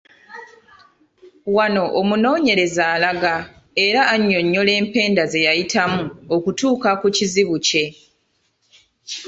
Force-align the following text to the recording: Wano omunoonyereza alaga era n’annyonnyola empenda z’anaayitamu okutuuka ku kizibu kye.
Wano 1.55 1.83
omunoonyereza 1.99 2.83
alaga 2.95 3.33
era 3.85 3.99
n’annyonnyola 4.05 4.71
empenda 4.79 5.23
z’anaayitamu 5.31 6.03
okutuuka 6.35 6.89
ku 7.01 7.07
kizibu 7.15 7.57
kye. 7.67 7.85